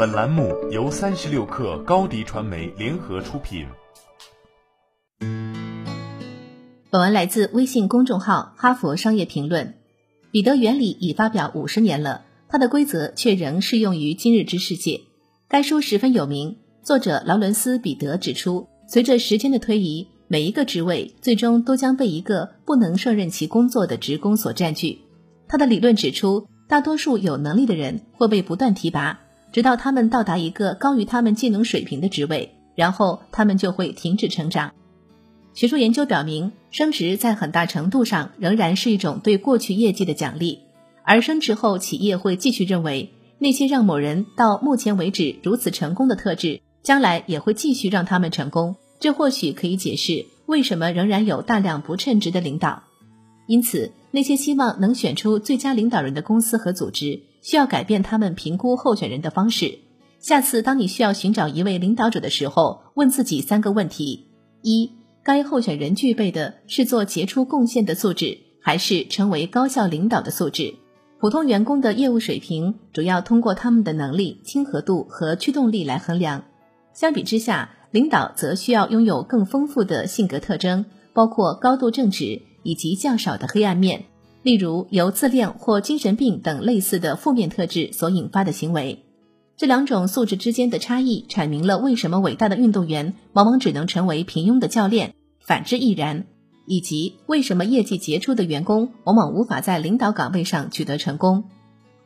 [0.00, 3.66] 本栏目由三十六氪高低传媒联合出品。
[6.88, 9.66] 本文来自微信公众号《哈佛商业评论》。
[10.30, 15.02] 彼得原理已发表五十年了，它的规则却仍适用于今日之世界。
[15.48, 16.56] 该书十分有名。
[16.82, 25.00] 作者劳伦斯·彼得指出，随着时间的推移，每一个职位最终都将被一个不能胜任其工作的职工所占据。
[25.46, 29.20] 他的理论指出，大多数有能力的人会被不断提拔。
[29.52, 34.72] 直到他们到达一个高于他们技能水平的职位，然后他们就会停止成长。
[35.54, 40.60] 学术研究表明，升职在很大程度上仍然是一种对过去业绩的奖励，
[41.02, 48.76] 而升职后企业会继续认为那些让某人到目前为止如此成功的特质，将来也会继续让他们成功。
[49.00, 52.84] 这或许可以解释为什么仍然有大量不称职的领导。
[53.48, 57.22] 因此，那些希望能选出最佳领导人的公司和组织。
[57.42, 59.78] 需要改变他们评估候选人的方式。
[60.18, 64.26] 下次当你需要寻找一位领导者的时候，问自己三个问题：
[64.62, 70.74] 一、该候选人具备的是做杰出贡献的素质，还是成为高效领导的素质？
[71.18, 76.44] 普通员工的业务水平主要通过他们的能力、亲和度和驱动力来衡量。
[76.92, 84.04] 相比之下，领导则需要拥有更丰富的性格特征，包括高度正直以及较少的黑暗面。
[84.42, 89.04] 例如，由自恋或精神病等类似的负面特质所引发的行为，
[89.56, 96.24] 这两种素质之间的差异，阐明了为什么伟大的运动员往往只能成为平庸的教练，反之亦然，
[96.66, 101.44] 以及为什么业绩杰出的员工往往无法在领导岗位上取得成功。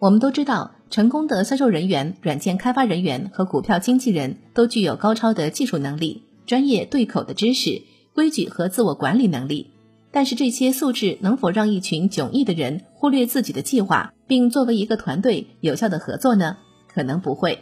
[0.00, 9.70] 我们都知道，成功的销售人员、软件开发人员和股票经纪人都具有高超的技术能力、专业对口的知识、规矩和自我管理能力。
[10.14, 16.56] 但是这些素质能否让一群迥异的人忽略自己的计划，并作为一个团队有效的合作呢？
[16.86, 17.58] 可能不会。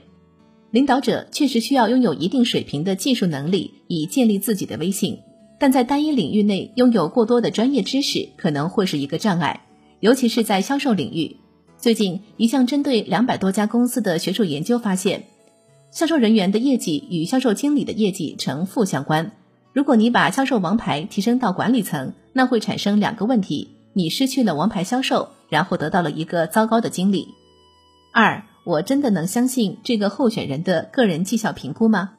[0.71, 5.21] 领导者确实需要拥有一定水平的技术能力，以建立自己的威信。
[5.59, 9.63] 但在单一领域内拥有过多的专业知识，可能会是一个障碍，
[10.01, 11.39] 尤其是在销售领域。
[11.79, 15.25] 最近一项针对两百多家公司的学术研究发现，
[15.91, 19.33] 销售人员的业绩与销售经理的业绩呈负相关。
[19.73, 27.29] 如果你把销售王牌提升到管理层，那会产生两个问题：你失去了王牌销售，然后得到了一个糟糕的经理。
[28.13, 32.13] 二，我真的能相信这个候选人的个人绩效评估吗？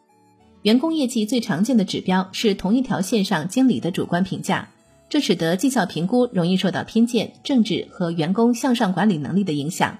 [0.61, 4.69] 员工业绩最常见的指标是同一条线上经理的主观评价，
[5.09, 9.97] 这使得绩效评估容易受到偏见、政治和员工向上管理能力的影响。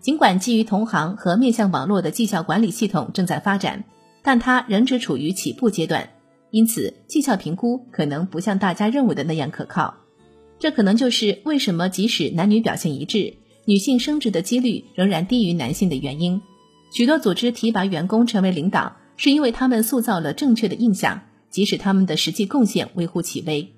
[0.00, 3.84] 尽管基于同行和面向网络的绩效管理系统正在发展，
[4.22, 6.08] 但它仍只处于起步阶段。
[6.52, 9.94] 因此，绩效评估可能不像大家认为的那样可靠。
[10.58, 16.42] 这可能就是为什么即使男女表现一致，女性升职的几率仍然低于男性的原因。
[16.92, 23.72] 许多组织提拔员工成为领导，是因为他们塑造了正确的印象，即使他们的实际贡献微乎其微。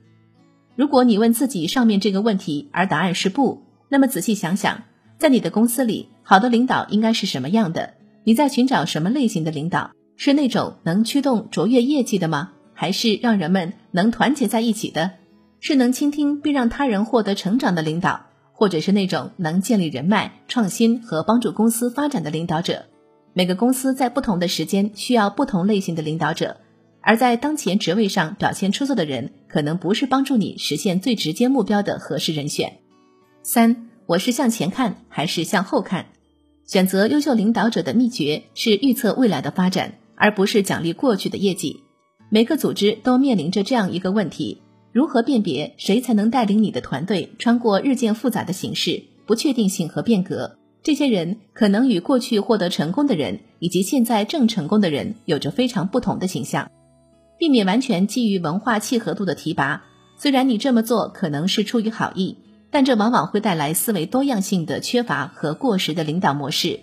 [0.74, 4.82] 如果你问自己上面这个问题，而答案是不，那么仔细想想，
[5.16, 7.94] 在你的公司里，好的领导应该是什么样的？
[8.24, 9.92] 你在寻找什么类型的领导？
[10.16, 12.52] 是那种能驱动卓越业绩的吗？
[12.84, 15.12] 还是让人们能团结在一起的，
[15.58, 22.84] 是能倾听并让他人获得成长的领导，或者是那种能建立人脉、创新和帮助公司发展的领导者。
[23.32, 26.58] 每个公司在不同的时间需要不同类型的领导者，
[27.00, 32.80] 而在当前职位上表现出色的人，可能不是帮助你实现最直接目标的合适人选。
[33.42, 36.04] 三，我是向前看还是向后看？
[36.66, 41.80] 选择优秀领导者的秘诀是预测未来的发展，而不是奖励过去的业绩。
[42.34, 50.58] 每个组织都面临着这样一个问题：如何辨别谁才能带领你的团队穿过日渐复杂的形势、不确定性和变革？
[50.82, 56.68] 这些人可能与过去获得成功的人以及现在正成功的人有着非常不同的形象。
[57.38, 59.84] 避免完全基于文化契合度的提拔，
[60.18, 62.36] 虽然你这么做可能是出于好意，
[62.72, 66.80] 但这往往会带来思维多样性的缺乏和过时的领导模式。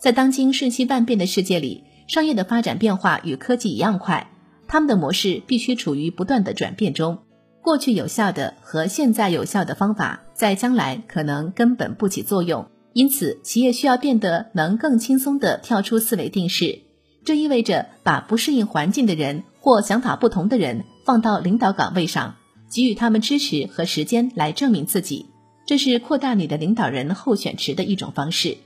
[0.00, 4.32] 在当今瞬息万变的世界里，商业的发展变化与科技一样快。
[4.72, 7.18] 他们的模式必须处于不断的转变中，
[7.60, 12.70] 过去有效的和现在有效的方法，在将来可能根本不起作用。
[12.92, 16.82] 因此，企业需要变得能更轻松地跳出思维定式。
[17.24, 22.36] 这意味着把不适应环境的人或想法不同的人放到领导岗位上，
[22.72, 25.26] 给予他们支持和时间来证明自己。
[25.66, 28.56] 这是扩大你的领导人候选池的一种方式。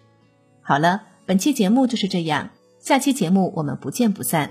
[0.60, 4.50] 好了，本期节目就是这样，下期节目我们不见不散。